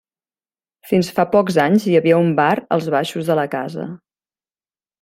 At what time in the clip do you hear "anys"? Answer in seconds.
1.65-1.85